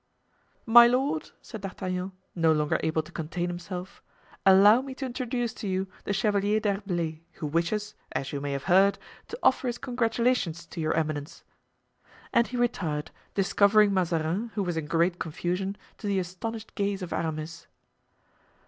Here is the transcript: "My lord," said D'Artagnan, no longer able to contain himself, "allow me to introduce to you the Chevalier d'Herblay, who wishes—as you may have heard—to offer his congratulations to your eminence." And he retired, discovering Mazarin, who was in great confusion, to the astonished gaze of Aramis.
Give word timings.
"My 0.65 0.87
lord," 0.87 1.29
said 1.43 1.61
D'Artagnan, 1.61 2.13
no 2.33 2.51
longer 2.51 2.79
able 2.81 3.03
to 3.03 3.11
contain 3.11 3.49
himself, 3.49 4.01
"allow 4.47 4.81
me 4.81 4.95
to 4.95 5.05
introduce 5.05 5.53
to 5.53 5.67
you 5.67 5.87
the 6.05 6.11
Chevalier 6.11 6.59
d'Herblay, 6.59 7.21
who 7.33 7.45
wishes—as 7.45 8.33
you 8.33 8.41
may 8.41 8.51
have 8.53 8.63
heard—to 8.63 9.37
offer 9.43 9.67
his 9.67 9.77
congratulations 9.77 10.65
to 10.65 10.81
your 10.81 10.95
eminence." 10.95 11.43
And 12.33 12.47
he 12.47 12.57
retired, 12.57 13.11
discovering 13.35 13.93
Mazarin, 13.93 14.49
who 14.55 14.63
was 14.63 14.75
in 14.75 14.87
great 14.87 15.19
confusion, 15.19 15.77
to 15.99 16.07
the 16.07 16.17
astonished 16.17 16.73
gaze 16.73 17.03
of 17.03 17.13
Aramis. 17.13 17.67